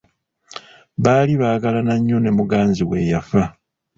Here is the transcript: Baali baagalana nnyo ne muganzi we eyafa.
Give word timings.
Baali 1.03 1.33
baagalana 1.41 1.93
nnyo 1.97 2.17
ne 2.21 2.31
muganzi 2.37 2.83
we 2.89 2.97
eyafa. 3.03 3.43